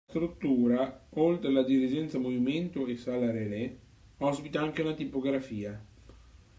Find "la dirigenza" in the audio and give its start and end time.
1.51-2.17